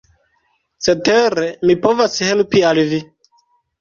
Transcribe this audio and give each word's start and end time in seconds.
Cetere 0.87 1.45
mi 1.71 1.75
povas 1.85 2.17
helpi 2.31 2.65
al 2.71 2.83
vi. 2.95 3.03